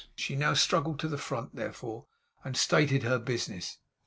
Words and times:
She 0.15 0.35
now 0.35 0.55
struggled 0.55 0.97
to 1.01 1.07
the 1.07 1.19
front, 1.19 1.55
therefore, 1.55 2.07
and 2.43 2.57
stated 2.57 3.03
her 3.03 3.19
business. 3.19 3.77